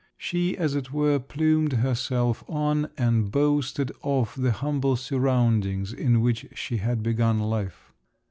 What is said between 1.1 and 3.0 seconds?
plumed herself on